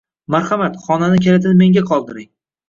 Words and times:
Marhamat, 0.35 0.79
xonani 0.85 1.19
kalitini 1.27 1.61
menga 1.61 1.85
qoldiring. 1.93 2.31